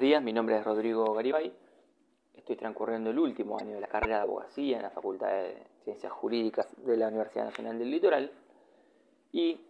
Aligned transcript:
días, 0.00 0.22
mi 0.22 0.32
nombre 0.32 0.56
es 0.56 0.64
Rodrigo 0.64 1.12
Garibay. 1.12 1.52
Estoy 2.32 2.56
transcurriendo 2.56 3.10
el 3.10 3.18
último 3.18 3.58
año 3.58 3.74
de 3.74 3.82
la 3.82 3.86
carrera 3.86 4.16
de 4.16 4.22
abogacía 4.22 4.78
en 4.78 4.82
la 4.82 4.90
Facultad 4.90 5.28
de 5.28 5.62
Ciencias 5.84 6.10
Jurídicas 6.10 6.74
de 6.86 6.96
la 6.96 7.08
Universidad 7.08 7.44
Nacional 7.44 7.78
del 7.78 7.90
Litoral. 7.90 8.32
Y 9.30 9.60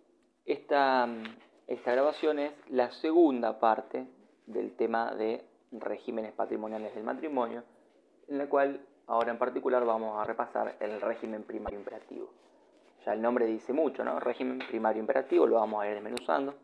esta, 0.46 1.08
esta 1.66 1.92
grabación 1.92 2.38
es 2.38 2.52
la 2.68 2.92
segunda 2.92 3.58
parte 3.58 4.06
del 4.46 4.76
tema 4.76 5.16
de 5.16 5.44
regímenes 5.72 6.32
patrimoniales 6.32 6.94
del 6.94 7.02
matrimonio, 7.02 7.64
en 8.28 8.38
la 8.38 8.48
cual 8.48 8.86
ahora 9.08 9.32
en 9.32 9.38
particular 9.38 9.84
vamos 9.84 10.16
a 10.16 10.24
repasar 10.24 10.76
el 10.78 11.00
régimen 11.00 11.42
primario 11.42 11.80
imperativo. 11.80 12.30
Ya 13.04 13.14
el 13.14 13.20
nombre 13.20 13.46
dice 13.46 13.72
mucho, 13.72 14.04
¿no? 14.04 14.20
Régimen 14.20 14.60
primario 14.60 15.00
imperativo, 15.00 15.44
lo 15.48 15.56
vamos 15.56 15.82
a 15.82 15.88
ir 15.88 15.94
desmenuzando. 15.94 16.54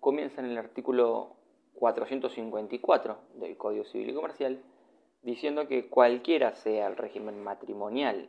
Comienza 0.00 0.40
en 0.40 0.46
el 0.46 0.56
artículo 0.56 1.39
454 1.80 3.16
del 3.36 3.56
Código 3.56 3.84
Civil 3.84 4.10
y 4.10 4.14
Comercial, 4.14 4.62
diciendo 5.22 5.66
que 5.66 5.88
cualquiera 5.88 6.54
sea 6.54 6.86
el 6.86 6.96
régimen 6.96 7.42
matrimonial, 7.42 8.28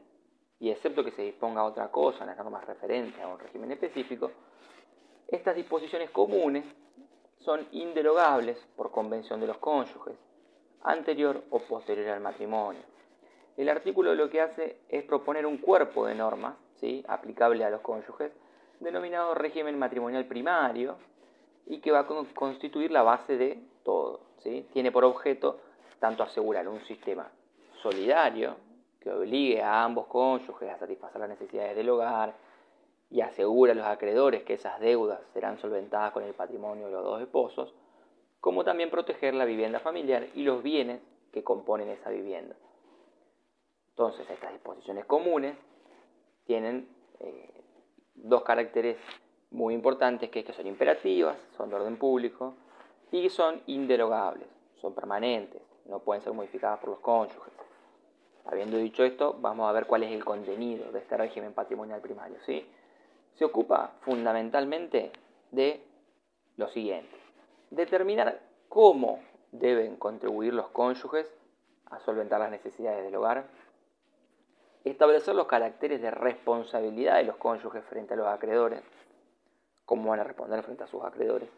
y 0.57 0.71
excepto 0.71 1.03
que 1.03 1.11
se 1.11 1.23
disponga 1.23 1.65
otra 1.65 1.91
cosa 1.91 2.21
en 2.21 2.27
las 2.27 2.37
normas 2.37 2.65
referentes 2.65 3.21
a 3.21 3.27
un 3.27 3.39
régimen 3.39 3.71
específico, 3.73 4.31
estas 5.27 5.55
disposiciones 5.55 6.09
comunes 6.11 6.63
son 7.39 7.67
inderogables 7.71 8.57
por 8.77 8.91
convención 8.91 9.41
de 9.41 9.47
los 9.47 9.57
cónyuges, 9.57 10.15
anterior 10.83 11.43
o 11.49 11.59
posterior 11.59 12.09
al 12.09 12.21
matrimonio. 12.21 12.81
El 13.57 13.67
artículo 13.67 14.15
lo 14.15 14.29
que 14.29 14.41
hace 14.41 14.77
es 14.87 15.03
proponer 15.03 15.45
un 15.45 15.57
cuerpo 15.57 16.05
de 16.05 16.15
normas 16.15 16.55
¿sí? 16.79 17.03
aplicable 17.07 17.65
a 17.65 17.69
los 17.69 17.81
cónyuges, 17.81 18.31
denominado 18.79 19.35
régimen 19.35 19.77
matrimonial 19.77 20.25
primario, 20.25 20.97
y 21.71 21.79
que 21.79 21.89
va 21.89 21.99
a 21.99 22.07
constituir 22.33 22.91
la 22.91 23.01
base 23.01 23.37
de 23.37 23.57
todo. 23.85 24.19
¿sí? 24.39 24.67
Tiene 24.73 24.91
por 24.91 25.05
objeto 25.05 25.61
tanto 25.99 26.21
asegurar 26.21 26.67
un 26.67 26.81
sistema 26.81 27.31
solidario 27.81 28.57
que 28.99 29.09
obligue 29.09 29.61
a 29.61 29.85
ambos 29.85 30.07
cónyuges 30.07 30.69
a 30.69 30.77
satisfacer 30.77 31.21
las 31.21 31.29
necesidades 31.29 31.77
del 31.77 31.89
hogar 31.89 32.35
y 33.09 33.21
asegura 33.21 33.71
a 33.71 33.75
los 33.75 33.85
acreedores 33.85 34.43
que 34.43 34.55
esas 34.55 34.81
deudas 34.81 35.21
serán 35.31 35.59
solventadas 35.59 36.11
con 36.11 36.23
el 36.23 36.33
patrimonio 36.33 36.87
de 36.87 36.91
los 36.91 37.05
dos 37.05 37.21
esposos, 37.21 37.73
como 38.41 38.65
también 38.65 38.89
proteger 38.89 39.33
la 39.33 39.45
vivienda 39.45 39.79
familiar 39.79 40.27
y 40.35 40.43
los 40.43 40.61
bienes 40.61 40.99
que 41.31 41.41
componen 41.41 41.87
esa 41.87 42.09
vivienda. 42.09 42.53
Entonces, 43.91 44.29
estas 44.29 44.51
disposiciones 44.51 45.05
comunes 45.05 45.55
tienen 46.43 46.89
eh, 47.19 47.49
dos 48.15 48.43
caracteres 48.43 48.97
muy 49.51 49.73
importantes 49.73 50.29
que, 50.29 50.43
son 50.51 50.67
imperativas, 50.67 51.37
son 51.55 51.69
de 51.69 51.75
orden 51.75 51.97
público 51.97 52.53
y 53.11 53.29
son 53.29 53.61
inderogables, 53.67 54.47
son 54.79 54.93
permanentes, 54.93 55.61
no 55.85 55.99
pueden 55.99 56.23
ser 56.23 56.33
modificadas 56.33 56.79
por 56.79 56.89
los 56.89 56.99
cónyuges. 56.99 57.53
Habiendo 58.45 58.77
dicho 58.77 59.03
esto, 59.03 59.35
vamos 59.39 59.69
a 59.69 59.73
ver 59.73 59.85
cuál 59.85 60.03
es 60.03 60.11
el 60.11 60.25
contenido 60.25 60.91
de 60.91 60.99
este 60.99 61.15
régimen 61.17 61.53
patrimonial 61.53 62.01
primario. 62.01 62.37
¿sí? 62.45 62.65
Se 63.35 63.45
ocupa 63.45 63.91
fundamentalmente 64.01 65.11
de 65.51 65.83
lo 66.57 66.67
siguiente, 66.69 67.15
determinar 67.69 68.39
cómo 68.69 69.19
deben 69.51 69.97
contribuir 69.97 70.53
los 70.53 70.67
cónyuges 70.69 71.29
a 71.89 71.99
solventar 71.99 72.39
las 72.39 72.51
necesidades 72.51 73.03
del 73.03 73.15
hogar, 73.15 73.45
establecer 74.85 75.35
los 75.35 75.47
caracteres 75.47 76.01
de 76.01 76.09
responsabilidad 76.09 77.17
de 77.17 77.23
los 77.23 77.35
cónyuges 77.35 77.83
frente 77.85 78.13
a 78.13 78.17
los 78.17 78.27
acreedores, 78.27 78.81
cómo 79.91 80.11
van 80.11 80.21
a 80.21 80.23
responder 80.23 80.63
frente 80.63 80.85
a 80.85 80.87
sus 80.87 81.03
acreedores. 81.03 81.49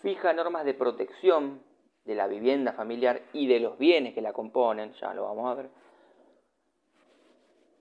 Fija 0.00 0.32
normas 0.32 0.64
de 0.64 0.72
protección 0.72 1.60
de 2.06 2.14
la 2.14 2.26
vivienda 2.26 2.72
familiar 2.72 3.20
y 3.34 3.46
de 3.46 3.60
los 3.60 3.76
bienes 3.76 4.14
que 4.14 4.22
la 4.22 4.32
componen, 4.32 4.94
ya 4.94 5.12
lo 5.12 5.24
vamos 5.24 5.50
a 5.50 5.54
ver. 5.54 5.68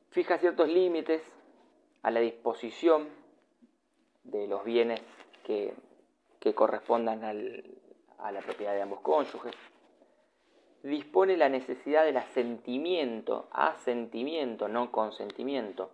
Fija 0.09 0.38
ciertos 0.40 0.67
límites 0.67 1.22
a 2.01 2.12
la 2.12 2.19
disposición 2.19 3.07
de 4.25 4.46
los 4.46 4.66
bienes 4.66 5.00
que, 5.46 5.73
correspondan 6.53 7.23
a 7.23 8.31
la 8.31 8.41
propiedad 8.41 8.73
de 8.73 8.81
ambos 8.81 9.00
cónyuges. 9.00 9.56
Dispone 10.84 11.38
la 11.38 11.47
necesidad 11.47 12.03
del 12.03 12.17
asentimiento, 12.17 13.47
asentimiento, 13.51 14.67
no 14.67 14.91
consentimiento, 14.91 15.91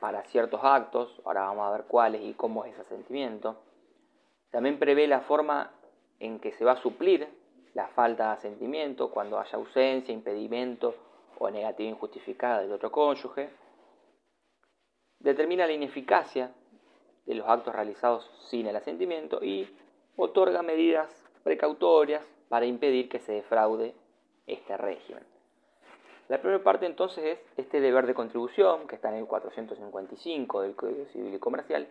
para 0.00 0.22
ciertos 0.24 0.60
actos, 0.62 1.20
ahora 1.24 1.42
vamos 1.42 1.66
a 1.66 1.70
ver 1.72 1.84
cuáles 1.86 2.22
y 2.22 2.34
cómo 2.34 2.64
es 2.64 2.72
ese 2.72 2.82
asentimiento. 2.82 3.56
También 4.50 4.78
prevé 4.78 5.06
la 5.06 5.20
forma 5.20 5.72
en 6.20 6.40
que 6.40 6.52
se 6.52 6.64
va 6.64 6.72
a 6.72 6.82
suplir 6.82 7.28
la 7.74 7.88
falta 7.88 8.28
de 8.28 8.32
asentimiento 8.32 9.10
cuando 9.10 9.38
haya 9.38 9.56
ausencia, 9.56 10.14
impedimento 10.14 10.94
o 11.38 11.50
negativa 11.50 11.90
injustificada 11.90 12.60
del 12.60 12.72
otro 12.72 12.90
cónyuge. 12.90 13.50
Determina 15.18 15.66
la 15.66 15.72
ineficacia 15.72 16.52
de 17.26 17.34
los 17.34 17.46
actos 17.48 17.74
realizados 17.74 18.30
sin 18.48 18.66
el 18.66 18.76
asentimiento 18.76 19.42
y 19.42 19.68
otorga 20.16 20.62
medidas 20.62 21.24
precautorias 21.42 22.24
para 22.48 22.66
impedir 22.66 23.08
que 23.08 23.18
se 23.20 23.32
defraude 23.32 23.94
este 24.46 24.76
régimen. 24.76 25.35
La 26.28 26.38
primera 26.40 26.62
parte 26.62 26.86
entonces 26.86 27.24
es 27.24 27.38
este 27.56 27.80
deber 27.80 28.06
de 28.06 28.14
contribución, 28.14 28.88
que 28.88 28.96
está 28.96 29.10
en 29.10 29.16
el 29.16 29.26
455 29.26 30.62
del 30.62 30.74
Código 30.74 31.04
Civil 31.06 31.34
y 31.34 31.38
Comercial, 31.38 31.86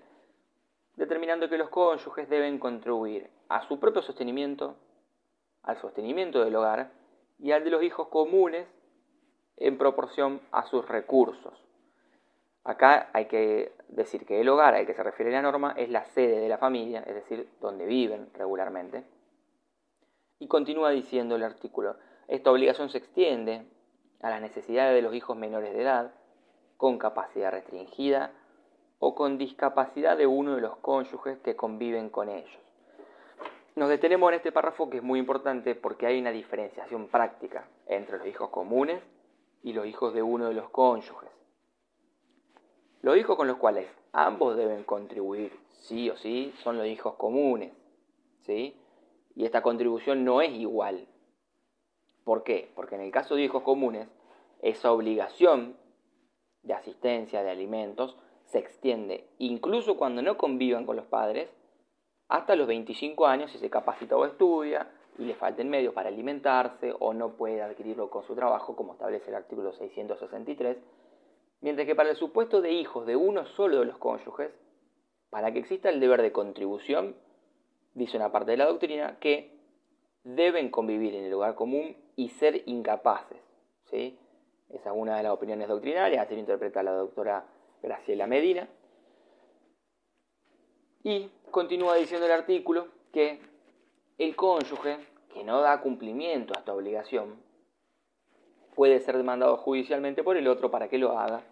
determinando 0.98 1.48
que 1.48 1.58
los 1.58 1.70
cónyuges 1.70 2.30
deben 2.30 2.60
contribuir 2.60 3.30
a 3.48 3.66
su 3.68 3.80
propio 3.80 4.02
sostenimiento, 4.02 4.76
al 5.64 5.78
sostenimiento 5.78 6.44
del 6.44 6.56
hogar 6.56 6.92
y 7.40 7.52
al 7.52 7.64
de 7.64 7.70
los 7.70 7.82
hijos 7.82 8.10
comunes 8.10 8.68
en 9.56 9.78
proporción 9.78 10.42
a 10.52 10.66
sus 10.68 10.86
recursos. 10.88 11.54
Acá 12.66 13.10
hay 13.14 13.26
que 13.26 13.72
decir 13.88 14.26
que 14.26 14.42
el 14.42 14.50
hogar 14.50 14.74
al 14.74 14.86
que 14.86 14.94
se 14.94 15.04
refiere 15.04 15.32
la 15.32 15.42
norma 15.42 15.76
es 15.78 15.90
la 15.90 16.04
sede 16.06 16.40
de 16.40 16.50
la 16.50 16.58
familia, 16.58 17.04
es 17.08 17.16
decir, 17.16 17.48
donde 17.62 17.86
viven 17.86 18.30
regularmente. 18.34 19.06
Y 20.40 20.48
continúa 20.48 20.90
diciendo 20.90 21.36
el 21.36 21.44
artículo, 21.44 21.96
esta 22.28 22.52
obligación 22.52 22.90
se 22.90 22.98
extiende 22.98 23.66
a 24.22 24.30
las 24.30 24.42
necesidades 24.42 24.96
de 24.96 25.02
los 25.02 25.14
hijos 25.14 25.38
menores 25.38 25.74
de 25.74 25.82
edad, 25.82 26.12
con 26.78 26.98
capacidad 26.98 27.52
restringida 27.52 28.32
o 29.00 29.16
con 29.16 29.38
discapacidad 29.38 30.18
de 30.18 30.28
uno 30.28 30.56
de 30.56 30.62
los 30.62 30.78
cónyuges 30.78 31.38
que 31.40 31.56
conviven 31.56 32.10
con 32.10 32.30
ellos. 32.30 32.60
Nos 33.76 33.90
detenemos 33.90 34.30
en 34.30 34.36
este 34.36 34.52
párrafo 34.52 34.90
que 34.90 34.98
es 34.98 35.04
muy 35.04 35.20
importante 35.20 35.76
porque 35.76 36.06
hay 36.08 36.20
una 36.20 36.32
diferenciación 36.32 37.08
práctica 37.08 37.68
entre 37.88 38.18
los 38.18 38.28
hijos 38.28 38.50
comunes 38.50 39.02
y 39.64 39.74
los 39.74 39.86
hijos 39.86 40.14
de 40.14 40.22
uno 40.22 40.48
de 40.48 40.54
los 40.54 40.70
cónyuges. 40.70 41.30
Los 43.02 43.18
hijos 43.18 43.36
con 43.36 43.48
los 43.48 43.58
cuales 43.58 43.88
ambos 44.14 44.56
deben 44.56 44.84
contribuir 44.84 45.52
sí 45.82 46.10
o 46.10 46.18
sí 46.18 46.54
son 46.64 46.78
los 46.78 46.88
hijos 46.88 47.16
comunes, 47.16 47.74
¿sí? 48.42 48.80
Y 49.36 49.46
esta 49.46 49.62
contribución 49.62 50.24
no 50.24 50.42
es 50.42 50.52
igual 50.52 51.06
¿Por 52.26 52.44
qué? 52.44 52.72
Porque 52.76 52.96
en 52.96 53.02
el 53.02 53.12
caso 53.12 53.36
de 53.36 53.44
hijos 53.44 53.62
comunes, 53.62 54.10
esa 54.62 54.92
obligación 54.92 55.78
de 56.64 56.74
asistencia 56.74 57.44
de 57.44 57.52
alimentos 57.52 58.18
se 58.46 58.58
extiende, 58.58 59.30
incluso 59.38 59.96
cuando 59.96 60.24
no 60.24 60.36
convivan 60.36 60.86
con 60.86 60.96
los 60.96 61.06
padres, 61.06 61.50
hasta 62.28 62.56
los 62.56 62.68
25 62.68 63.28
años 63.28 63.52
si 63.52 63.60
se 63.60 63.70
capacita 63.70 64.18
o 64.18 64.26
estudia 64.26 64.92
y 65.20 65.26
le 65.26 65.36
falten 65.36 65.70
medios 65.70 65.94
para 65.94 66.10
alimentarse 66.10 66.96
o 67.00 67.14
no 67.14 67.34
puede 67.34 67.62
adquirirlo 67.62 68.10
con 68.10 68.24
su 68.24 68.36
trabajo, 68.36 68.76
como 68.76 68.94
establece 68.94 69.30
el 69.30 69.36
artículo 69.36 69.72
663, 69.74 70.78
mientras 71.62 71.86
que 71.86 71.96
para 71.96 72.10
el 72.10 72.16
supuesto 72.16 72.60
de 72.60 72.72
hijos 72.72 73.06
de 73.06 73.16
uno 73.16 73.46
solo 73.46 73.80
de 73.80 73.86
los 73.86 74.00
cónyuges, 74.00 74.52
para 75.30 75.52
que 75.52 75.60
exista 75.60 75.90
el 75.90 76.00
deber 76.00 76.24
de 76.24 76.32
contribución, 76.32 77.16
dice 77.94 78.18
una 78.18 78.32
parte 78.32 78.52
de 78.52 78.58
la 78.58 78.66
doctrina 78.66 79.20
que 79.20 79.55
deben 80.26 80.70
convivir 80.70 81.16
en 81.16 81.24
el 81.24 81.34
hogar 81.34 81.56
común 81.56 81.96
y 82.18 82.30
ser 82.30 82.64
incapaces. 82.66 83.38
¿sí? 83.86 84.18
Esa 84.70 84.90
es 84.90 84.96
una 84.96 85.16
de 85.16 85.24
las 85.24 85.32
opiniones 85.32 85.70
doctrinarias, 85.70 86.26
así 86.26 86.34
lo 86.34 86.42
interpreta 86.42 86.84
la 86.84 86.92
doctora 86.92 87.46
Graciela 87.82 88.28
Medina. 88.28 88.68
Y 91.04 91.30
continúa 91.52 91.96
diciendo 91.96 92.26
el 92.26 92.32
artículo 92.32 92.88
que 93.14 93.40
el 94.18 94.36
cónyuge 94.36 94.98
que 95.34 95.44
no 95.44 95.62
da 95.62 95.80
cumplimiento 95.82 96.54
a 96.56 96.60
esta 96.60 96.74
obligación 96.74 97.36
puede 98.74 99.00
ser 99.00 99.18
demandado 99.18 99.56
judicialmente 99.58 100.24
por 100.24 100.36
el 100.36 100.48
otro 100.48 100.72
para 100.72 100.90
que 100.90 100.98
lo 100.98 101.18
haga, 101.18 101.44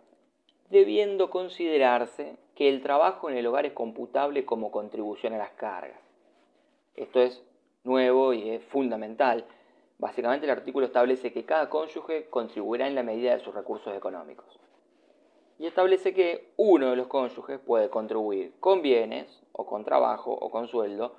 debiendo 0.69 1.29
considerarse 1.29 2.37
que 2.55 2.67
el 2.67 2.81
trabajo 2.81 3.29
en 3.29 3.37
el 3.37 3.45
hogar 3.45 3.65
es 3.65 3.73
computable 3.73 4.45
como 4.45 4.71
contribución 4.71 5.33
a 5.33 5.37
las 5.37 5.51
cargas. 5.51 5.99
Esto 6.95 7.21
es 7.21 7.43
nuevo 7.83 8.33
y 8.33 8.49
es 8.49 8.63
fundamental. 8.65 9.45
Básicamente 9.99 10.45
el 10.45 10.51
artículo 10.51 10.85
establece 10.85 11.31
que 11.31 11.45
cada 11.45 11.69
cónyuge 11.69 12.29
contribuirá 12.29 12.87
en 12.87 12.95
la 12.95 13.03
medida 13.03 13.33
de 13.33 13.39
sus 13.39 13.53
recursos 13.53 13.95
económicos. 13.95 14.59
Y 15.59 15.67
establece 15.67 16.13
que 16.13 16.53
uno 16.57 16.89
de 16.89 16.95
los 16.95 17.07
cónyuges 17.07 17.59
puede 17.59 17.89
contribuir 17.89 18.53
con 18.59 18.81
bienes, 18.81 19.41
o 19.51 19.65
con 19.65 19.85
trabajo, 19.85 20.33
o 20.33 20.49
con 20.49 20.67
sueldo, 20.67 21.15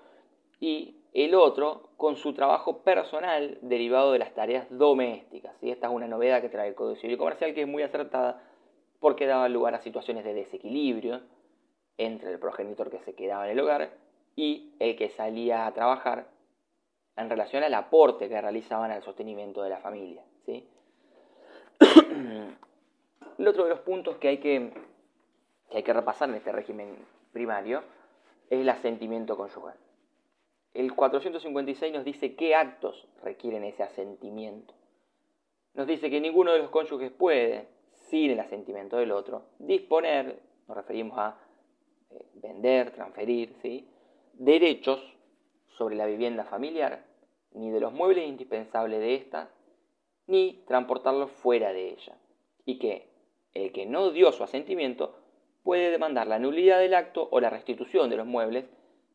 y 0.61 0.96
el 1.14 1.34
otro 1.34 1.90
con 1.96 2.16
su 2.16 2.34
trabajo 2.34 2.82
personal 2.82 3.58
derivado 3.62 4.12
de 4.12 4.19
las 4.19 4.34
tareas 4.34 4.66
domésticas. 4.70 5.56
¿sí? 5.61 5.70
Esta 5.70 5.87
es 5.87 5.93
una 5.93 6.08
novedad 6.08 6.40
que 6.40 6.49
trae 6.49 6.69
el 6.69 6.75
Código 6.75 6.96
Civil 6.96 7.14
y 7.14 7.19
Comercial 7.19 7.55
que 7.55 7.62
es 7.62 7.69
muy 7.69 7.82
acertada 7.82 8.43
porque 8.99 9.26
daba 9.26 9.49
lugar 9.49 9.75
a 9.75 9.81
situaciones 9.81 10.25
de 10.25 10.34
desequilibrio 10.34 11.20
entre 11.99 12.32
el 12.32 12.38
progenitor 12.40 12.90
que 12.90 12.99
se 13.00 13.14
quedaba 13.14 13.46
en 13.46 13.52
el 13.52 13.61
hogar 13.61 13.90
y 14.34 14.75
el 14.81 14.96
que 14.96 15.11
salía 15.11 15.66
a 15.66 15.72
trabajar 15.72 16.26
en 17.16 17.31
relación 17.31 17.62
al 17.62 17.75
aporte 17.75 18.28
que 18.28 18.40
realizaban 18.40 18.90
al 18.90 19.02
sostenimiento 19.02 19.62
de 19.62 19.70
la 19.70 19.78
familia. 19.78 20.22
¿sí? 20.44 20.69
el 23.38 23.49
otro 23.49 23.64
de 23.64 23.70
los 23.70 23.81
puntos 23.81 24.16
que 24.16 24.28
hay 24.28 24.38
que, 24.38 24.72
que 25.70 25.76
hay 25.78 25.82
que 25.82 25.93
repasar 25.93 26.28
en 26.28 26.37
este 26.37 26.52
régimen 26.52 26.96
primario 27.32 27.82
es 28.50 28.61
el 28.61 28.69
asentimiento 28.69 29.37
conyugal. 29.37 29.76
El 30.72 30.93
456 30.94 31.93
nos 31.93 32.05
dice 32.05 32.34
qué 32.34 32.55
actos 32.55 33.06
requieren 33.22 33.62
ese 33.62 33.84
asentimiento. 33.84 34.75
Nos 35.75 35.87
dice 35.87 36.11
que 36.11 36.20
ninguno 36.20 36.52
de 36.52 36.58
los 36.58 36.70
cónyuges 36.70 37.12
puede, 37.12 37.69
sin 37.93 38.32
el 38.32 38.40
asentimiento 38.40 38.96
del 38.96 39.12
otro, 39.12 39.46
disponer, 39.58 40.40
nos 40.66 40.76
referimos 40.76 41.19
a 41.19 41.37
eh, 42.11 42.25
vender, 42.34 42.90
transferir, 42.90 43.55
¿sí? 43.62 43.88
derechos 44.32 45.13
sobre 45.76 45.97
la 45.97 46.06
vivienda 46.06 46.44
familiar, 46.44 47.05
ni 47.53 47.71
de 47.71 47.81
los 47.81 47.93
muebles 47.93 48.29
indispensables 48.29 49.00
de 49.00 49.15
ésta, 49.15 49.50
ni 50.26 50.65
transportarlos 50.67 51.31
fuera 51.31 51.73
de 51.73 51.91
ella. 51.91 52.17
Y 52.65 52.79
que 52.79 53.09
el 53.53 53.73
que 53.73 53.87
no 53.87 54.11
dio 54.11 54.32
su 54.32 54.43
asentimiento 54.43 55.15
puede 55.62 55.91
demandar 55.91 56.26
la 56.26 56.38
nulidad 56.38 56.79
del 56.79 56.94
acto 56.94 57.29
o 57.31 57.41
la 57.41 57.50
restitución 57.50 58.11
de 58.11 58.17
los 58.17 58.26
muebles 58.26 58.67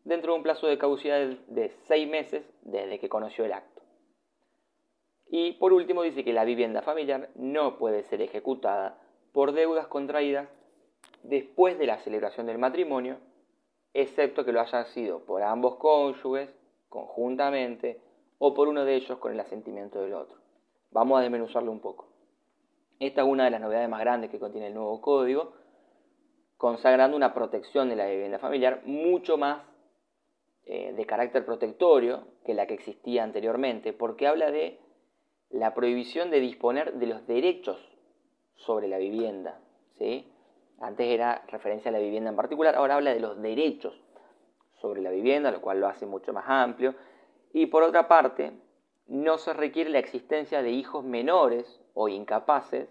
dentro 0.04 0.34
de 0.34 0.38
un 0.38 0.44
plazo 0.44 0.68
de 0.68 0.78
caducidad 0.78 1.20
de 1.48 1.70
seis 1.70 2.08
meses 2.08 2.44
desde 2.62 3.00
que 3.00 3.10
conoció 3.10 3.46
el 3.46 3.54
acto. 3.54 3.82
Y 5.28 5.54
por 5.54 5.74
último 5.74 6.02
dice 6.02 6.24
que 6.24 6.34
la 6.34 6.46
vivienda 6.46 6.82
familiar 6.82 7.30
no 7.36 7.78
puede 7.78 8.04
ser 8.04 8.22
ejecutada 8.22 9.00
por 9.32 9.52
deudas 9.52 9.88
contraídas 9.88 10.50
después 11.24 11.78
de 11.78 11.86
la 11.86 12.00
celebración 12.00 12.48
del 12.48 12.58
matrimonio, 12.58 13.18
excepto 13.94 14.46
que 14.46 14.52
lo 14.52 14.62
hayan 14.62 14.86
sido 14.88 15.26
por 15.26 15.44
ambos 15.44 15.76
cónyuges, 15.76 16.50
conjuntamente, 16.90 18.02
o 18.38 18.54
por 18.54 18.68
uno 18.68 18.86
de 18.86 18.96
ellos 18.96 19.20
con 19.20 19.34
el 19.34 19.40
asentimiento 19.40 20.02
del 20.02 20.14
otro. 20.14 20.38
Vamos 20.92 21.20
a 21.20 21.22
desmenuzarlo 21.22 21.72
un 21.72 21.80
poco. 21.80 22.08
Esta 23.00 23.22
es 23.22 23.28
una 23.28 23.46
de 23.46 23.52
las 23.52 23.62
novedades 23.62 23.90
más 23.90 24.00
grandes 24.02 24.30
que 24.30 24.40
contiene 24.40 24.68
el 24.68 24.74
nuevo 24.74 25.00
código, 25.02 25.54
consagrando 26.58 27.16
una 27.16 27.34
protección 27.34 27.90
de 27.90 27.96
la 27.96 28.08
vivienda 28.08 28.40
familiar 28.40 28.82
mucho 28.86 29.38
más 29.38 29.62
eh, 30.66 30.94
de 30.94 31.06
carácter 31.06 31.46
protectorio 31.46 32.28
que 32.46 32.54
la 32.54 32.68
que 32.68 32.74
existía 32.74 33.24
anteriormente, 33.24 33.94
porque 33.94 34.28
habla 34.28 34.52
de 34.52 34.80
la 35.50 35.74
prohibición 35.74 36.30
de 36.32 36.40
disponer 36.40 36.94
de 36.96 37.08
los 37.08 37.26
derechos 37.28 37.78
sobre 38.56 38.88
la 38.88 38.98
vivienda. 38.98 39.60
¿sí? 39.98 40.32
Antes 40.82 41.08
era 41.08 41.44
referencia 41.48 41.90
a 41.90 41.92
la 41.92 42.00
vivienda 42.00 42.30
en 42.30 42.36
particular, 42.36 42.76
ahora 42.76 42.96
habla 42.96 43.14
de 43.14 43.20
los 43.20 43.42
derechos 43.42 44.00
sobre 44.80 45.02
la 45.02 45.10
vivienda, 45.10 45.52
lo 45.52 45.62
cual 45.62 45.80
lo 45.80 45.88
hace 45.88 46.06
mucho 46.06 46.32
más 46.32 46.46
amplio. 46.48 46.96
Y 47.52 47.66
por 47.66 47.84
otra 47.84 48.08
parte, 48.08 48.54
no 49.08 49.38
se 49.38 49.54
requiere 49.54 49.90
la 49.90 50.00
existencia 50.00 50.62
de 50.62 50.70
hijos 50.70 51.04
menores 51.04 51.82
o 51.94 52.08
incapaces 52.08 52.88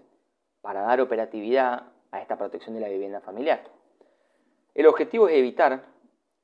para 0.60 0.82
dar 0.82 1.00
operatividad 1.00 1.84
a 2.10 2.20
esta 2.20 2.36
protección 2.36 2.74
de 2.74 2.80
la 2.80 2.88
vivienda 2.88 3.20
familiar. 3.20 3.62
El 4.74 4.86
objetivo 4.86 5.28
es 5.28 5.36
evitar 5.36 5.84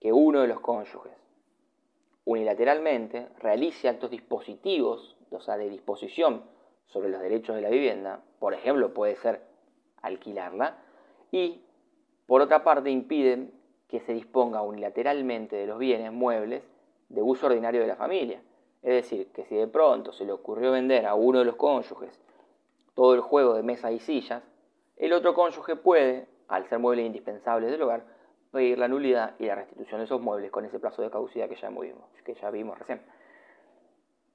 que 0.01 0.13
uno 0.13 0.41
de 0.41 0.49
los 0.49 0.61
cónyuges 0.61 1.13
unilateralmente 2.25 3.29
realice 3.39 3.89
actos 3.89 4.11
dispositivos, 4.11 5.17
o 5.31 5.41
sea, 5.41 5.57
de 5.57 5.69
disposición 5.69 6.45
sobre 6.87 7.11
los 7.11 7.21
derechos 7.21 7.57
de 7.57 7.63
la 7.63 7.69
vivienda, 7.69 8.23
por 8.39 8.55
ejemplo, 8.55 8.95
puede 8.95 9.17
ser 9.17 9.43
alquilarla, 10.01 10.84
y 11.35 11.61
por 12.27 12.43
otra 12.43 12.63
parte 12.63 12.91
impiden 12.91 13.53
que 13.89 13.99
se 13.99 14.13
disponga 14.13 14.63
unilateralmente 14.63 15.57
de 15.57 15.67
los 15.67 15.81
bienes 15.81 16.13
muebles 16.13 16.63
de 17.09 17.23
uso 17.23 17.47
ordinario 17.47 17.81
de 17.81 17.89
la 17.89 17.97
familia. 17.97 18.41
Es 18.83 19.03
decir, 19.03 19.33
que 19.33 19.45
si 19.47 19.57
de 19.57 19.67
pronto 19.67 20.13
se 20.13 20.25
le 20.25 20.31
ocurrió 20.31 20.71
vender 20.71 21.07
a 21.07 21.17
uno 21.17 21.41
de 21.41 21.45
los 21.45 21.57
cónyuges 21.57 22.21
todo 22.95 23.15
el 23.15 23.21
juego 23.21 23.55
de 23.55 23.65
mesa 23.65 23.91
y 23.91 23.99
sillas, 23.99 24.45
el 24.97 25.13
otro 25.13 25.35
cónyuge 25.35 25.75
puede, 25.75 26.29
al 26.47 26.69
ser 26.69 26.79
muebles 26.79 27.05
indispensables 27.05 27.69
del 27.69 27.83
hogar, 27.83 28.05
pedir 28.53 28.79
la 28.79 28.87
nulidad 28.87 29.35
y 29.41 29.47
la 29.47 29.57
restitución 29.57 29.99
de 29.99 30.05
esos 30.05 30.21
muebles 30.21 30.53
con 30.53 30.65
ese 30.65 30.79
plazo 30.79 31.03
de 31.03 31.11
caducidad 31.11 31.49
que 31.49 31.57
ya 31.57 31.69
que 32.25 32.35
ya 32.35 32.51
vimos 32.51 32.79
recién. 32.79 33.01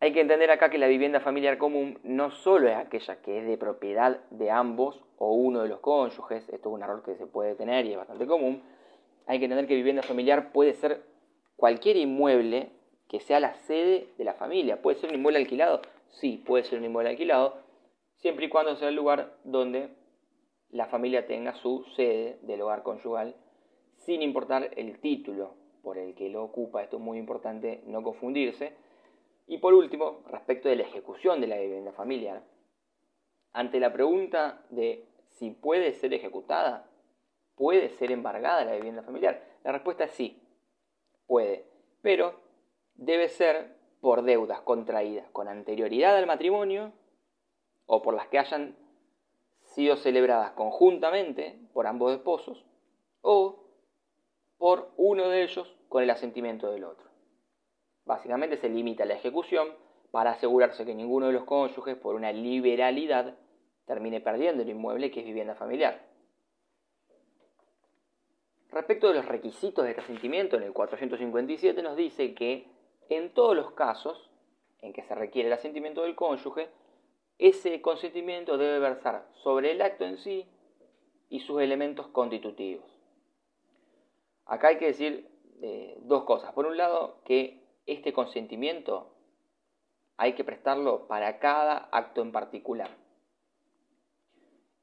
Hay 0.01 0.13
que 0.13 0.21
entender 0.21 0.49
acá 0.49 0.69
que 0.69 0.77
la 0.77 0.87
vivienda 0.87 1.19
familiar 1.19 1.57
común 1.57 1.99
no 2.03 2.31
solo 2.31 2.69
es 2.69 2.77
aquella 2.77 3.21
que 3.21 3.39
es 3.39 3.45
de 3.45 3.57
propiedad 3.57 4.21
de 4.29 4.49
ambos 4.49 5.03
o 5.17 5.33
uno 5.33 5.61
de 5.61 5.67
los 5.67 5.81
cónyuges, 5.81 6.47
esto 6.47 6.69
es 6.69 6.75
un 6.75 6.81
error 6.81 7.03
que 7.03 7.15
se 7.15 7.25
puede 7.25 7.55
tener 7.55 7.85
y 7.85 7.91
es 7.91 7.97
bastante 7.97 8.25
común, 8.25 8.63
hay 9.27 9.39
que 9.39 9.45
entender 9.45 9.67
que 9.67 9.75
vivienda 9.75 10.01
familiar 10.01 10.53
puede 10.53 10.73
ser 10.75 11.03
cualquier 11.57 11.97
inmueble 11.97 12.71
que 13.09 13.19
sea 13.19 13.41
la 13.41 13.55
sede 13.55 14.07
de 14.17 14.23
la 14.23 14.35
familia. 14.35 14.81
¿Puede 14.81 14.97
ser 14.97 15.09
un 15.09 15.15
inmueble 15.15 15.39
alquilado? 15.39 15.81
Sí, 16.11 16.41
puede 16.45 16.63
ser 16.63 16.79
un 16.79 16.85
inmueble 16.85 17.09
alquilado, 17.09 17.57
siempre 18.15 18.45
y 18.45 18.49
cuando 18.49 18.77
sea 18.77 18.87
el 18.87 18.95
lugar 18.95 19.33
donde 19.43 19.89
la 20.69 20.85
familia 20.85 21.27
tenga 21.27 21.55
su 21.55 21.83
sede 21.95 22.39
del 22.43 22.61
hogar 22.61 22.83
conyugal 22.83 23.35
sin 23.97 24.21
importar 24.21 24.71
el 24.77 24.99
título 24.99 25.55
por 25.83 25.97
el 25.97 26.15
que 26.15 26.29
lo 26.29 26.43
ocupa, 26.43 26.83
esto 26.83 26.97
es 26.97 27.01
muy 27.01 27.17
importante 27.17 27.81
no 27.85 28.01
confundirse. 28.01 28.73
Y 29.49 29.57
por 29.57 29.73
último, 29.73 30.21
respecto 30.27 30.69
de 30.69 30.75
la 30.75 30.83
ejecución 30.83 31.41
de 31.41 31.47
la 31.47 31.57
vivienda 31.57 31.91
familiar, 31.91 32.43
ante 33.51 33.79
la 33.79 33.91
pregunta 33.91 34.61
de 34.69 35.07
si 35.25 35.49
puede 35.49 35.93
ser 35.93 36.13
ejecutada, 36.13 36.87
puede 37.55 37.89
ser 37.89 38.11
embargada 38.11 38.63
la 38.63 38.75
vivienda 38.75 39.01
familiar, 39.01 39.43
la 39.63 39.71
respuesta 39.71 40.03
es 40.03 40.11
sí, 40.11 40.39
puede, 41.25 41.65
pero 42.03 42.35
debe 42.93 43.27
ser 43.27 43.75
por 44.01 44.21
deudas 44.21 44.61
contraídas 44.61 45.27
con 45.31 45.47
anterioridad 45.47 46.15
al 46.15 46.27
matrimonio 46.27 46.93
o 47.87 48.03
por 48.03 48.13
las 48.13 48.27
que 48.27 48.37
hayan 48.37 48.75
sido 49.61 49.97
celebradas 49.97 50.51
conjuntamente 50.51 51.59
por 51.73 51.87
ambos 51.87 52.13
esposos 52.13 52.63
o 53.21 53.63
por 54.59 54.91
uno 54.95 55.27
de 55.27 55.41
ellos 55.41 55.75
con 55.89 56.03
el 56.03 56.11
asentimiento 56.11 56.69
del 56.69 56.83
otro. 56.83 57.08
Básicamente 58.05 58.57
se 58.57 58.69
limita 58.69 59.05
la 59.05 59.15
ejecución 59.15 59.67
para 60.11 60.31
asegurarse 60.31 60.85
que 60.85 60.95
ninguno 60.95 61.27
de 61.27 61.33
los 61.33 61.43
cónyuges, 61.43 61.95
por 61.95 62.15
una 62.15 62.31
liberalidad, 62.31 63.35
termine 63.85 64.21
perdiendo 64.21 64.63
el 64.63 64.69
inmueble 64.69 65.11
que 65.11 65.21
es 65.21 65.25
vivienda 65.25 65.55
familiar. 65.55 66.01
Respecto 68.71 69.07
de 69.07 69.15
los 69.15 69.25
requisitos 69.25 69.83
de 69.83 69.91
asentimiento, 69.91 70.57
en 70.57 70.63
el 70.63 70.73
457 70.73 71.81
nos 71.81 71.95
dice 71.95 72.33
que 72.35 72.67
en 73.09 73.33
todos 73.33 73.55
los 73.55 73.71
casos 73.71 74.29
en 74.81 74.93
que 74.93 75.03
se 75.03 75.15
requiere 75.15 75.47
el 75.47 75.53
asentimiento 75.53 76.03
del 76.03 76.15
cónyuge, 76.15 76.69
ese 77.37 77.81
consentimiento 77.81 78.57
debe 78.57 78.79
versar 78.79 79.27
sobre 79.43 79.71
el 79.71 79.81
acto 79.81 80.05
en 80.05 80.17
sí 80.17 80.45
y 81.29 81.39
sus 81.39 81.61
elementos 81.61 82.07
constitutivos. 82.07 82.85
Acá 84.45 84.69
hay 84.69 84.77
que 84.77 84.87
decir 84.87 85.29
eh, 85.61 85.97
dos 86.01 86.23
cosas. 86.23 86.53
Por 86.53 86.65
un 86.65 86.77
lado, 86.77 87.21
que 87.25 87.58
este 87.93 88.13
consentimiento 88.13 89.13
hay 90.17 90.33
que 90.33 90.43
prestarlo 90.43 91.07
para 91.07 91.39
cada 91.39 91.89
acto 91.91 92.21
en 92.21 92.31
particular. 92.31 92.89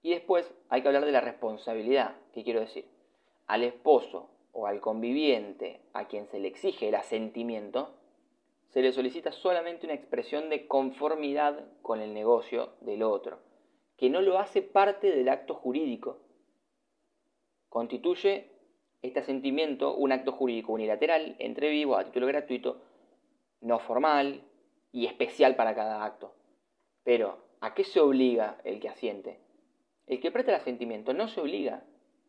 Y 0.03 0.11
después 0.11 0.51
hay 0.69 0.83
que 0.83 0.89
hablar 0.89 1.05
de 1.05 1.13
la 1.13 1.21
responsabilidad. 1.21 2.17
¿Qué 2.33 2.43
quiero 2.45 2.61
decir? 2.61 2.87
Al 3.47 3.63
esposo 3.63 4.31
o 4.53 4.67
al 4.67 4.81
conviviente 4.81 5.81
a 5.93 6.07
quien 6.07 6.27
se 6.29 6.39
le 6.39 6.49
exige 6.49 6.89
el 6.89 6.95
asentimiento, 6.95 7.95
se 8.69 8.83
le 8.83 8.93
solicita 8.93 9.33
solamente 9.33 9.87
una 9.87 9.95
expresión 9.95 10.49
de 10.49 10.67
conformidad 10.67 11.65
con 11.83 12.01
el 12.01 12.15
negocio 12.15 12.71
del 12.81 13.03
otro, 13.03 13.39
que 13.97 14.11
no 14.11 14.23
lo 14.23 14.39
hace 14.39 14.63
parte 14.63 15.11
del 15.11 15.29
acto 15.29 15.55
jurídico. 15.55 16.19
Constituye 17.69 18.51
este 19.03 19.21
asentimiento 19.21 19.95
un 19.95 20.13
acto 20.13 20.33
jurídico 20.33 20.73
unilateral 20.73 21.37
entre 21.39 21.71
vivos 21.71 21.99
a 21.99 22.05
título 22.05 22.27
gratuito, 22.27 22.81
no 23.61 23.79
formal 23.79 24.43
y 24.93 25.07
especial 25.07 25.57
para 25.57 25.75
cada 25.75 26.05
acto. 26.05 26.35
Pero, 27.05 27.39
¿a 27.61 27.75
qué 27.75 27.85
se 27.85 28.01
obliga 28.01 28.59
el 28.65 28.81
que 28.81 28.89
asiente? 28.89 29.39
El 30.07 30.21
que 30.21 30.31
presta 30.31 30.53
el 30.53 30.61
asentimiento 30.61 31.13
no 31.13 31.29
se 31.29 31.41
obliga, 31.41 31.83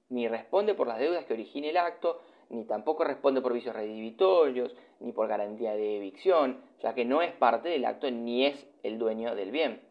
ni 0.09 0.27
responde 0.27 0.73
por 0.73 0.87
las 0.87 0.99
deudas 0.99 1.25
que 1.25 1.33
origine 1.33 1.69
el 1.69 1.77
acto, 1.77 2.19
ni 2.49 2.65
tampoco 2.65 3.03
responde 3.03 3.41
por 3.41 3.53
vicios 3.53 3.75
redivitorios, 3.75 4.75
ni 4.99 5.11
por 5.11 5.27
garantía 5.27 5.73
de 5.73 5.97
evicción, 5.97 6.61
ya 6.81 6.93
que 6.93 7.05
no 7.05 7.21
es 7.21 7.33
parte 7.33 7.69
del 7.69 7.85
acto 7.85 8.09
ni 8.09 8.45
es 8.45 8.67
el 8.83 8.99
dueño 8.99 9.35
del 9.35 9.51
bien. 9.51 9.81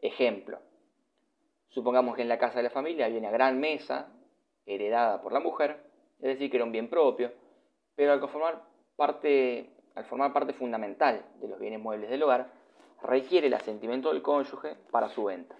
Ejemplo, 0.00 0.58
supongamos 1.68 2.16
que 2.16 2.22
en 2.22 2.28
la 2.28 2.38
casa 2.38 2.56
de 2.56 2.64
la 2.64 2.70
familia 2.70 3.06
hay 3.06 3.16
una 3.16 3.30
gran 3.30 3.58
mesa 3.60 4.12
heredada 4.66 5.22
por 5.22 5.32
la 5.32 5.40
mujer, 5.40 5.82
es 6.18 6.28
decir, 6.28 6.50
que 6.50 6.56
era 6.56 6.64
un 6.64 6.72
bien 6.72 6.88
propio, 6.88 7.32
pero 7.94 8.12
al 8.12 8.20
conformar 8.20 8.62
parte 8.96 9.70
al 9.94 10.04
formar 10.04 10.32
parte 10.32 10.52
fundamental 10.52 11.24
de 11.40 11.48
los 11.48 11.58
bienes 11.58 11.80
muebles 11.80 12.10
del 12.10 12.22
hogar, 12.22 12.48
requiere 13.02 13.48
el 13.48 13.54
asentimiento 13.54 14.12
del 14.12 14.22
cónyuge 14.22 14.76
para 14.90 15.08
su 15.08 15.24
venta. 15.24 15.54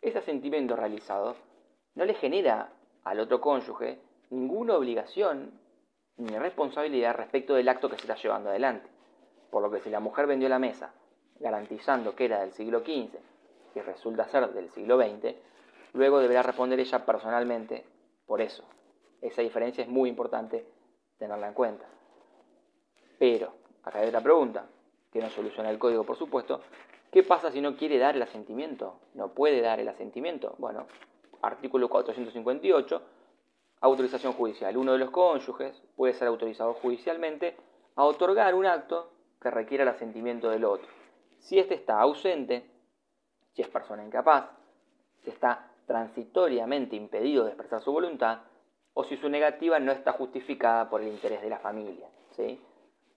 Ese 0.00 0.18
asentimiento 0.18 0.76
realizado 0.76 1.36
no 1.94 2.04
le 2.04 2.14
genera 2.14 2.72
al 3.04 3.20
otro 3.20 3.40
cónyuge 3.40 3.98
ninguna 4.30 4.74
obligación 4.74 5.52
ni 6.16 6.36
responsabilidad 6.38 7.14
respecto 7.14 7.54
del 7.54 7.68
acto 7.68 7.88
que 7.88 7.96
se 7.96 8.02
está 8.02 8.16
llevando 8.16 8.50
adelante. 8.50 8.88
Por 9.50 9.62
lo 9.62 9.70
que 9.70 9.80
si 9.80 9.90
la 9.90 10.00
mujer 10.00 10.26
vendió 10.26 10.48
la 10.48 10.58
mesa 10.58 10.92
garantizando 11.40 12.14
que 12.14 12.26
era 12.26 12.40
del 12.40 12.52
siglo 12.52 12.80
XV 12.80 13.18
y 13.74 13.80
resulta 13.80 14.28
ser 14.28 14.52
del 14.52 14.70
siglo 14.70 14.98
XX, 14.98 15.34
luego 15.92 16.20
deberá 16.20 16.42
responder 16.42 16.78
ella 16.80 17.04
personalmente 17.04 17.84
por 18.26 18.40
eso. 18.40 18.64
Esa 19.20 19.42
diferencia 19.42 19.82
es 19.82 19.88
muy 19.88 20.08
importante 20.08 20.66
tenerla 21.18 21.48
en 21.48 21.54
cuenta. 21.54 21.86
Pero, 23.26 23.54
acá 23.84 24.00
hay 24.00 24.08
otra 24.08 24.20
pregunta, 24.20 24.66
que 25.10 25.18
no 25.18 25.30
soluciona 25.30 25.70
el 25.70 25.78
código, 25.78 26.04
por 26.04 26.18
supuesto. 26.18 26.60
¿Qué 27.10 27.22
pasa 27.22 27.50
si 27.50 27.62
no 27.62 27.74
quiere 27.74 27.96
dar 27.96 28.16
el 28.16 28.22
asentimiento? 28.22 29.00
¿No 29.14 29.28
puede 29.28 29.62
dar 29.62 29.80
el 29.80 29.88
asentimiento? 29.88 30.54
Bueno, 30.58 30.86
artículo 31.40 31.88
458, 31.88 33.02
autorización 33.80 34.34
judicial. 34.34 34.76
Uno 34.76 34.92
de 34.92 34.98
los 34.98 35.10
cónyuges 35.10 35.74
puede 35.96 36.12
ser 36.12 36.28
autorizado 36.28 36.74
judicialmente 36.74 37.56
a 37.96 38.04
otorgar 38.04 38.54
un 38.54 38.66
acto 38.66 39.10
que 39.40 39.50
requiera 39.50 39.84
el 39.84 39.88
asentimiento 39.88 40.50
del 40.50 40.66
otro. 40.66 40.88
Si 41.38 41.58
éste 41.58 41.76
está 41.76 42.02
ausente, 42.02 42.68
si 43.54 43.62
es 43.62 43.68
persona 43.68 44.04
incapaz, 44.04 44.50
si 45.22 45.30
está 45.30 45.70
transitoriamente 45.86 46.94
impedido 46.94 47.44
de 47.44 47.52
expresar 47.52 47.80
su 47.80 47.90
voluntad, 47.90 48.40
o 48.92 49.02
si 49.04 49.16
su 49.16 49.30
negativa 49.30 49.78
no 49.78 49.92
está 49.92 50.12
justificada 50.12 50.90
por 50.90 51.00
el 51.00 51.08
interés 51.08 51.40
de 51.40 51.48
la 51.48 51.60
familia. 51.60 52.06
¿sí? 52.36 52.60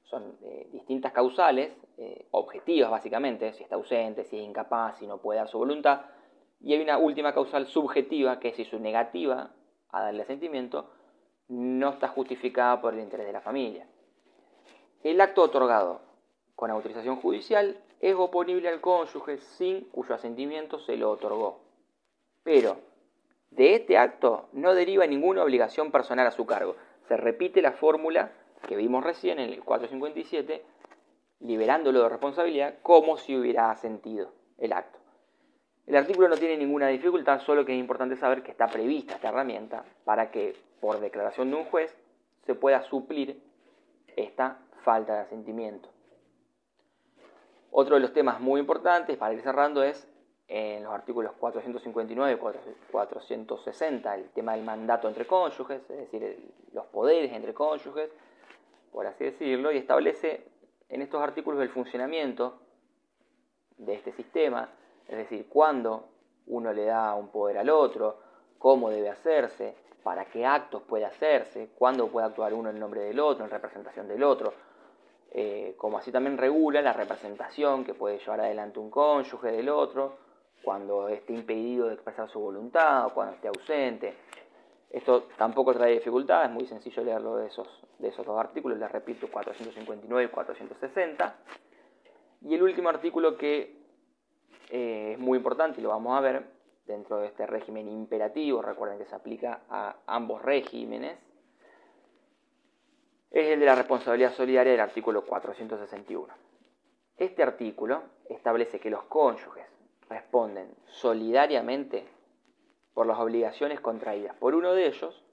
Son 0.10 0.38
eh, 0.42 0.70
distintas 0.72 1.12
causales, 1.12 1.72
eh, 1.98 2.28
objetivas 2.32 2.90
básicamente, 2.90 3.54
si 3.54 3.64
está 3.64 3.76
ausente, 3.76 4.24
si 4.24 4.38
es 4.38 4.44
incapaz, 4.44 4.98
si 5.00 5.08
no 5.08 5.18
puede 5.18 5.40
dar 5.40 5.50
su 5.50 5.58
voluntad, 5.58 6.02
y 6.62 6.74
hay 6.74 6.82
una 6.82 6.98
última 6.98 7.34
causal 7.34 7.68
subjetiva, 7.68 8.40
que 8.40 8.50
es 8.50 8.56
si 8.56 8.66
su 8.66 8.80
negativa 8.80 9.52
a 9.92 10.02
darle 10.02 10.24
asentimiento 10.24 10.90
no 11.50 11.90
está 11.90 12.08
justificada 12.08 12.82
por 12.82 12.94
el 12.94 13.02
interés 13.02 13.26
de 13.26 13.34
la 13.34 13.42
familia. 13.42 13.86
El 15.04 15.22
acto 15.22 15.44
otorgado 15.44 16.02
con 16.56 16.72
autorización 16.72 17.18
judicial 17.18 17.78
es 18.00 18.16
oponible 18.16 18.70
al 18.70 18.82
cónyuge 18.82 19.38
sin 19.38 19.82
cuyo 19.90 20.16
asentimiento 20.16 20.80
se 20.80 20.98
lo 20.98 21.12
otorgó. 21.12 21.60
Pero 22.44 22.78
de 23.52 23.76
este 23.76 23.98
acto 23.98 24.50
no 24.54 24.74
deriva 24.74 25.06
ninguna 25.06 25.44
obligación 25.44 25.92
personal 25.92 26.28
a 26.28 26.32
su 26.32 26.46
cargo. 26.46 26.76
Se 27.08 27.18
repite 27.18 27.62
la 27.62 27.74
fórmula 27.74 28.32
que 28.68 28.76
vimos 28.76 29.04
recién 29.04 29.40
en 29.40 29.50
el 29.50 29.64
457, 29.64 30.64
liberándolo 31.40 32.04
de 32.04 32.10
responsabilidad 32.10 32.76
como 32.84 33.18
si 33.18 33.36
hubiera 33.36 33.72
asentido 33.72 34.32
el 34.60 34.74
acto. 34.74 35.00
El 35.88 35.96
artículo 35.96 36.28
no 36.28 36.38
tiene 36.38 36.58
ninguna 36.58 36.90
dificultad, 36.90 37.40
solo 37.42 37.66
que 37.66 37.74
es 37.74 37.80
importante 37.80 38.18
saber 38.18 38.44
que 38.44 38.52
está 38.52 38.68
prevista 38.68 39.16
esta 39.16 39.30
herramienta 39.30 39.86
para 40.04 40.30
que, 40.30 40.56
por 40.82 41.00
declaración 41.00 41.50
de 41.50 41.56
un 41.56 41.64
juez, 41.64 41.96
se 42.46 42.54
pueda 42.56 42.84
suplir 42.84 43.42
esta 44.16 44.60
falta 44.84 45.14
de 45.14 45.20
asentimiento. 45.22 45.90
Otro 47.72 47.96
de 47.96 48.02
los 48.02 48.14
temas 48.14 48.40
muy 48.42 48.60
importantes 48.60 49.18
para 49.18 49.34
ir 49.34 49.42
cerrando 49.42 49.82
es 49.82 50.08
en 50.48 50.84
los 50.84 50.94
artículos 50.94 51.34
459 51.40 52.34
y 52.34 52.92
460 52.92 54.16
el 54.16 54.30
tema 54.30 54.54
del 54.54 54.64
mandato 54.64 55.08
entre 55.08 55.26
cónyuges, 55.26 55.82
es 55.90 56.12
decir, 56.12 56.54
los 56.74 56.86
poderes 56.88 57.32
entre 57.34 57.54
cónyuges, 57.54 58.10
por 58.98 59.06
así 59.06 59.26
decirlo, 59.26 59.72
y 59.72 59.78
establece 59.78 60.44
en 60.90 61.04
estos 61.04 61.22
artículos 61.22 61.62
el 61.62 61.70
funcionamiento 61.70 62.58
de 63.78 63.94
este 63.94 64.12
sistema, 64.14 64.72
es 65.08 65.18
decir, 65.20 65.46
cuándo 65.48 66.08
uno 66.48 66.74
le 66.74 66.86
da 66.86 67.14
un 67.14 67.28
poder 67.28 67.60
al 67.60 67.70
otro, 67.70 68.18
cómo 68.58 68.90
debe 68.90 69.10
hacerse, 69.10 69.76
para 70.02 70.26
qué 70.26 70.48
actos 70.48 70.82
puede 70.82 71.06
hacerse, 71.06 71.70
cuándo 71.78 72.08
puede 72.08 72.26
actuar 72.26 72.56
uno 72.56 72.72
en 72.72 72.80
nombre 72.80 73.02
del 73.02 73.20
otro, 73.20 73.46
en 73.46 73.52
representación 73.52 74.08
del 74.08 74.24
otro, 74.24 74.52
eh, 75.30 75.76
como 75.78 76.00
así 76.00 76.12
también 76.12 76.36
regula 76.36 76.82
la 76.82 76.94
representación 76.94 77.86
que 77.86 77.94
puede 77.94 78.18
llevar 78.18 78.42
adelante 78.42 78.80
un 78.80 78.90
cónyuge 78.90 79.52
del 79.52 79.70
otro, 79.70 80.16
cuando 80.64 81.08
esté 81.08 81.34
impedido 81.34 81.86
de 81.86 81.94
expresar 81.94 82.28
su 82.30 82.40
voluntad 82.40 83.06
o 83.06 83.14
cuando 83.14 83.36
esté 83.36 83.48
ausente. 83.48 84.16
Esto 84.90 85.28
tampoco 85.38 85.74
trae 85.74 85.94
dificultad, 85.94 86.46
es 86.46 86.52
muy 86.52 86.66
sencillo 86.66 87.04
leerlo 87.04 87.38
de 87.38 87.48
esos, 87.48 87.68
de 88.00 88.08
esos 88.08 88.26
dos 88.26 88.40
artículos, 88.40 88.78
les 88.78 88.92
repito, 88.92 89.28
459 89.30 90.24
y 90.24 90.28
460. 90.34 91.36
Y 92.44 92.56
el 92.56 92.64
último 92.64 92.90
artículo 92.90 93.38
que 93.38 93.76
eh, 94.70 95.12
es 95.14 95.20
muy 95.20 95.38
importante 95.38 95.80
y 95.80 95.84
lo 95.84 95.90
vamos 95.90 96.18
a 96.18 96.22
ver 96.22 96.46
dentro 96.86 97.18
de 97.18 97.28
este 97.28 97.46
régimen 97.46 97.90
imperativo, 97.90 98.62
recuerden 98.62 98.98
que 98.98 99.06
se 99.06 99.16
aplica 99.16 99.62
a 99.70 99.98
ambos 100.08 100.42
regímenes, 100.42 101.18
es 103.30 103.48
el 103.48 103.60
de 103.60 103.66
la 103.66 103.76
responsabilidad 103.76 104.32
solidaria 104.32 104.72
del 104.72 104.82
artículo 104.82 105.26
461. 105.26 106.34
Este 107.18 107.44
artículo 107.44 108.04
establece 108.30 108.80
que 108.80 108.90
los 108.90 109.04
cónyuges 109.04 109.66
responden 110.10 110.74
solidariamente 110.86 112.06
por 112.98 113.06
las 113.06 113.20
obligaciones 113.20 113.80
contraídas 113.80 114.36
por 114.38 114.56
uno 114.56 114.74
de 114.74 114.88
ellos 114.88 115.24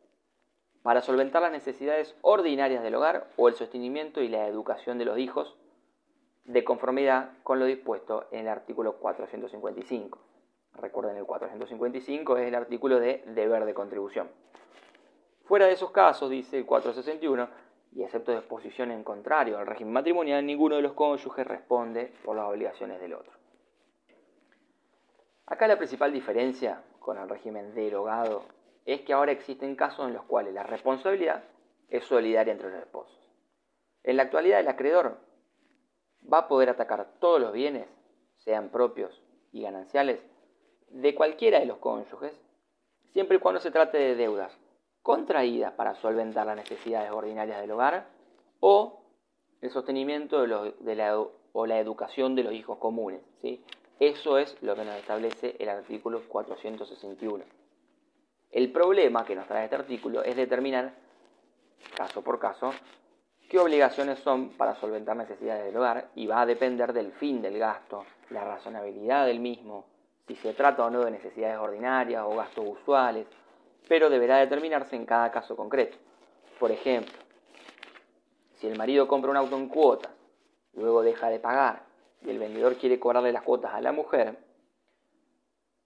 para 0.82 1.00
solventar 1.00 1.40
las 1.40 1.50
necesidades 1.50 2.14
ordinarias 2.20 2.82
del 2.82 2.94
hogar 2.94 3.30
o 3.38 3.48
el 3.48 3.54
sostenimiento 3.54 4.20
y 4.20 4.28
la 4.28 4.46
educación 4.46 4.98
de 4.98 5.06
los 5.06 5.18
hijos 5.18 5.56
de 6.44 6.62
conformidad 6.62 7.30
con 7.42 7.58
lo 7.58 7.64
dispuesto 7.64 8.26
en 8.32 8.40
el 8.40 8.48
artículo 8.48 8.98
455. 8.98 10.18
Recuerden, 10.74 11.16
el 11.16 11.24
455 11.24 12.36
es 12.36 12.48
el 12.48 12.54
artículo 12.54 13.00
de 13.00 13.24
deber 13.28 13.64
de 13.64 13.72
contribución. 13.72 14.28
Fuera 15.46 15.64
de 15.64 15.72
esos 15.72 15.90
casos, 15.90 16.28
dice 16.28 16.58
el 16.58 16.66
461, 16.66 17.48
y 17.92 18.02
excepto 18.02 18.32
de 18.32 18.42
en 18.92 19.04
contrario 19.04 19.56
al 19.56 19.66
régimen 19.66 19.94
matrimonial, 19.94 20.44
ninguno 20.44 20.76
de 20.76 20.82
los 20.82 20.92
cónyuges 20.92 21.46
responde 21.46 22.12
por 22.26 22.36
las 22.36 22.46
obligaciones 22.46 23.00
del 23.00 23.14
otro. 23.14 23.32
Acá 25.46 25.66
la 25.66 25.78
principal 25.78 26.12
diferencia 26.12 26.82
con 27.04 27.18
el 27.18 27.28
régimen 27.28 27.74
derogado 27.74 28.44
es 28.86 29.02
que 29.02 29.12
ahora 29.12 29.32
existen 29.32 29.76
casos 29.76 30.06
en 30.08 30.14
los 30.14 30.24
cuales 30.24 30.54
la 30.54 30.62
responsabilidad 30.62 31.44
es 31.88 32.04
solidaria 32.04 32.52
entre 32.52 32.70
los 32.70 32.80
esposos. 32.80 33.18
En 34.02 34.16
la 34.16 34.24
actualidad 34.24 34.60
el 34.60 34.68
acreedor 34.68 35.18
va 36.32 36.38
a 36.38 36.48
poder 36.48 36.70
atacar 36.70 37.06
todos 37.20 37.40
los 37.40 37.52
bienes, 37.52 37.86
sean 38.38 38.70
propios 38.70 39.22
y 39.52 39.62
gananciales, 39.62 40.20
de 40.88 41.14
cualquiera 41.14 41.60
de 41.60 41.66
los 41.66 41.78
cónyuges, 41.78 42.32
siempre 43.12 43.36
y 43.36 43.40
cuando 43.40 43.60
se 43.60 43.70
trate 43.70 43.98
de 43.98 44.14
deudas 44.14 44.56
contraídas 45.02 45.72
para 45.74 45.94
solventar 45.96 46.46
las 46.46 46.56
necesidades 46.56 47.10
ordinarias 47.10 47.60
del 47.60 47.70
hogar 47.70 48.06
o 48.60 49.02
el 49.60 49.70
sostenimiento 49.70 50.40
de, 50.40 50.94
la, 50.96 51.18
o 51.52 51.66
la 51.66 51.78
educación 51.78 52.34
de 52.34 52.44
los 52.44 52.54
hijos 52.54 52.78
comunes. 52.78 53.20
Eso 54.00 54.38
es 54.38 54.56
lo 54.60 54.74
que 54.74 54.84
nos 54.84 54.96
establece 54.96 55.54
el 55.58 55.68
artículo 55.68 56.22
461. 56.26 57.44
El 58.50 58.72
problema 58.72 59.24
que 59.24 59.36
nos 59.36 59.46
trae 59.46 59.64
este 59.64 59.76
artículo 59.76 60.22
es 60.22 60.34
determinar, 60.34 60.92
caso 61.96 62.22
por 62.22 62.40
caso, 62.40 62.72
qué 63.48 63.58
obligaciones 63.58 64.18
son 64.18 64.50
para 64.50 64.74
solventar 64.76 65.16
necesidades 65.16 65.64
del 65.64 65.76
hogar 65.76 66.08
y 66.16 66.26
va 66.26 66.40
a 66.40 66.46
depender 66.46 66.92
del 66.92 67.12
fin 67.12 67.40
del 67.40 67.58
gasto, 67.58 68.04
la 68.30 68.44
razonabilidad 68.44 69.26
del 69.26 69.38
mismo, 69.38 69.86
si 70.26 70.34
se 70.36 70.54
trata 70.54 70.86
o 70.86 70.90
no 70.90 71.04
de 71.04 71.12
necesidades 71.12 71.58
ordinarias 71.58 72.24
o 72.26 72.34
gastos 72.34 72.64
usuales, 72.66 73.26
pero 73.88 74.10
deberá 74.10 74.38
determinarse 74.38 74.96
en 74.96 75.06
cada 75.06 75.30
caso 75.30 75.54
concreto. 75.54 75.96
Por 76.58 76.72
ejemplo, 76.72 77.14
si 78.56 78.66
el 78.66 78.76
marido 78.76 79.06
compra 79.06 79.30
un 79.30 79.36
auto 79.36 79.56
en 79.56 79.68
cuotas, 79.68 80.12
luego 80.72 81.02
deja 81.02 81.28
de 81.28 81.38
pagar 81.38 81.93
y 82.24 82.30
el 82.30 82.38
vendedor 82.38 82.76
quiere 82.76 82.98
cobrarle 82.98 83.32
las 83.32 83.42
cuotas 83.42 83.74
a 83.74 83.80
la 83.80 83.92
mujer, 83.92 84.38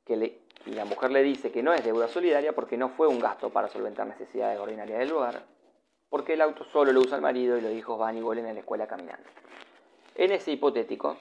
que 0.05 0.41
y 0.67 0.71
la 0.73 0.85
mujer 0.85 1.11
le 1.11 1.23
dice 1.23 1.51
que 1.51 1.63
no 1.63 1.73
es 1.73 1.85
deuda 1.85 2.09
solidaria 2.09 2.55
porque 2.55 2.77
no 2.77 2.91
fue 2.91 3.07
un 3.07 3.19
gasto 3.19 3.51
para 3.51 3.69
solventar 3.69 4.07
necesidades 4.07 4.59
ordinarias 4.59 4.99
del 4.99 5.13
hogar, 5.13 5.43
porque 6.11 6.35
el 6.35 6.41
auto 6.43 6.65
solo 6.65 6.93
lo 6.93 7.01
usa 7.01 7.17
el 7.17 7.23
marido 7.23 7.57
y 7.57 7.61
los 7.61 7.73
hijos 7.73 7.99
van 7.99 8.17
y 8.17 8.21
vuelven 8.21 8.47
a 8.47 8.53
la 8.53 8.61
escuela 8.61 8.87
caminando. 8.87 9.29
En 10.15 10.33
ese 10.33 10.53
hipotético, 10.53 11.17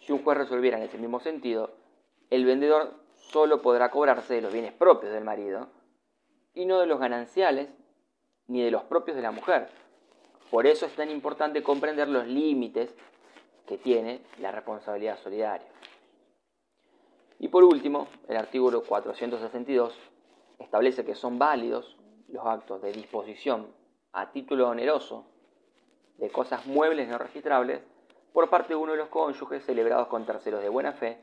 si 0.00 0.12
un 0.12 0.22
juez 0.22 0.38
resolviera 0.38 0.78
en 0.78 0.84
ese 0.84 0.98
mismo 0.98 1.20
sentido, 1.20 1.70
el 2.30 2.44
vendedor 2.44 2.94
solo 3.14 3.62
podrá 3.62 3.90
cobrarse 3.90 4.34
de 4.34 4.42
los 4.42 4.52
bienes 4.52 4.72
propios 4.72 5.12
del 5.12 5.24
marido 5.24 5.68
y 6.54 6.64
no 6.64 6.80
de 6.80 6.86
los 6.86 6.98
gananciales 6.98 7.68
ni 8.46 8.62
de 8.62 8.70
los 8.70 8.84
propios 8.84 9.16
de 9.16 9.22
la 9.22 9.32
mujer. 9.32 9.68
Por 10.50 10.66
eso 10.66 10.86
es 10.86 10.94
tan 10.94 11.10
importante 11.10 11.62
comprender 11.62 12.08
los 12.08 12.26
límites 12.26 12.94
que 13.66 13.78
tiene 13.78 14.22
la 14.38 14.52
responsabilidad 14.52 15.18
solidaria. 15.18 15.68
Y 17.38 17.48
por 17.48 17.64
último, 17.64 18.08
el 18.28 18.36
artículo 18.36 18.82
462 18.82 19.98
establece 20.58 21.04
que 21.04 21.14
son 21.14 21.38
válidos 21.38 21.96
los 22.28 22.46
actos 22.46 22.80
de 22.82 22.92
disposición 22.92 23.66
a 24.12 24.30
título 24.30 24.68
oneroso 24.68 25.26
de 26.18 26.30
cosas 26.30 26.66
muebles 26.66 27.08
no 27.08 27.18
registrables 27.18 27.80
por 28.32 28.48
parte 28.48 28.70
de 28.70 28.76
uno 28.76 28.92
de 28.92 28.98
los 28.98 29.08
cónyuges 29.08 29.64
celebrados 29.64 30.06
con 30.06 30.24
terceros 30.24 30.62
de 30.62 30.68
buena 30.68 30.92
fe, 30.92 31.18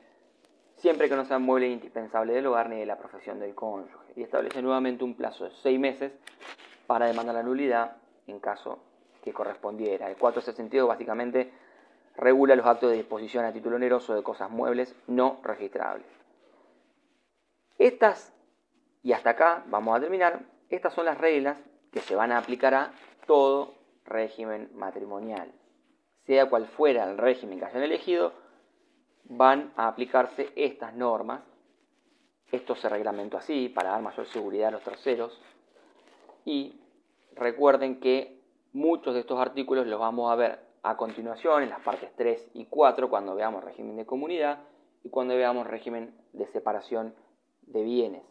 siempre 0.76 1.10
que 1.10 1.16
no 1.16 1.26
sean 1.26 1.42
muebles 1.42 1.72
indispensables 1.72 2.36
del 2.36 2.48
hogar 2.48 2.70
ni 2.70 2.78
de 2.78 2.86
la 2.86 2.98
profesión 2.98 3.40
del 3.40 3.56
cónyuge. 3.56 4.14
Y 4.16 4.24
establece 4.24 4.62
nuevamente 4.62 5.04
un 5.04 5.16
plazo 5.16 5.46
de 5.46 5.52
seis 5.52 5.80
meses 5.80 6.12
para 6.86 7.08
demandar 7.08 7.36
la 7.36 7.44
nulidad 7.44 7.98
en 8.28 8.40
caso 8.40 8.80
que 9.24 9.34
correspondiera. 9.34 10.10
El 10.10 10.18
462 10.18 10.88
básicamente 10.88 11.52
regula 12.20 12.56
los 12.56 12.66
actos 12.66 12.92
de 12.92 12.98
disposición 12.98 13.46
a 13.46 13.54
título 13.54 13.78
oneroso 13.78 14.14
de 14.14 14.24
cosas 14.24 14.50
muebles 14.52 14.94
no 15.08 15.40
registrables. 15.44 16.08
Estas, 17.78 18.34
y 19.04 19.14
hasta 19.14 19.32
acá 19.32 19.64
vamos 19.68 19.98
a 19.98 20.02
terminar, 20.02 20.42
estas 20.70 20.94
son 20.94 21.06
las 21.06 21.18
reglas 21.18 21.58
que 21.92 22.02
se 22.02 22.16
van 22.16 22.32
a 22.32 22.38
aplicar 22.38 22.74
a 22.74 22.92
todo 23.26 23.74
régimen 24.06 24.70
matrimonial. 24.76 25.52
Sea 26.26 26.50
cual 26.50 26.68
fuera 26.68 27.10
el 27.10 27.18
régimen 27.18 27.60
que 27.60 27.66
hayan 27.66 27.84
elegido, 27.84 28.34
van 29.24 29.72
a 29.78 29.88
aplicarse 29.88 30.52
estas 30.56 30.94
normas. 30.94 31.42
Esto 32.52 32.76
se 32.76 32.90
reglamentó 32.90 33.38
así 33.38 33.70
para 33.70 33.92
dar 33.92 34.02
mayor 34.02 34.26
seguridad 34.26 34.68
a 34.68 34.72
los 34.72 34.84
terceros. 34.84 35.40
Y 36.46 36.82
recuerden 37.36 38.00
que 38.00 38.42
muchos 38.74 39.14
de 39.14 39.22
estos 39.22 39.40
artículos 39.40 39.88
los 39.88 40.00
vamos 40.00 40.32
a 40.32 40.36
ver 40.36 40.69
a 40.84 40.98
continuación 40.98 41.64
en 41.64 41.70
las 41.70 41.82
partes 41.82 42.12
3 42.16 42.52
y 42.54 42.66
4 42.66 43.10
cuando 43.10 43.36
veamos 43.36 43.64
régimen 43.64 43.96
de 43.96 44.06
comunidad 44.06 44.60
y 45.04 45.10
cuando 45.10 45.36
veamos 45.36 45.68
régimen 45.68 46.14
de 46.34 46.48
separación 46.48 47.14
de 47.64 47.84
bienes. 47.84 48.24